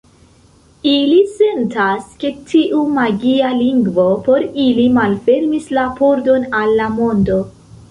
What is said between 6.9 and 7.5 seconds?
mondo.